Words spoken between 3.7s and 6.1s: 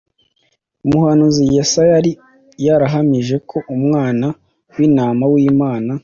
Umwana w’intama w’Imana”